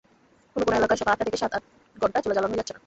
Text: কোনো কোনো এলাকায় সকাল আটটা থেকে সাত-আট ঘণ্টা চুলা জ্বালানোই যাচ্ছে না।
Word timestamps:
কোনো 0.53 0.63
কোনো 0.65 0.75
এলাকায় 0.79 0.99
সকাল 0.99 1.11
আটটা 1.13 1.25
থেকে 1.27 1.39
সাত-আট 1.43 1.63
ঘণ্টা 2.01 2.19
চুলা 2.23 2.35
জ্বালানোই 2.35 2.59
যাচ্ছে 2.59 2.73
না। 2.75 2.79